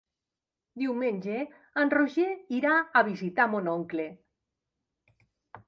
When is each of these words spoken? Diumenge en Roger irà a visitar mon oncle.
Diumenge 0.83 1.43
en 1.83 1.93
Roger 1.95 2.29
irà 2.61 2.73
a 3.01 3.05
visitar 3.11 3.47
mon 3.55 3.71
oncle. 3.77 4.09